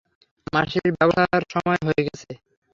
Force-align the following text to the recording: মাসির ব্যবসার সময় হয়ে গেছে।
মাসির 0.53 0.87
ব্যবসার 0.95 1.41
সময় 1.53 1.81
হয়ে 1.87 2.01
গেছে। 2.07 2.31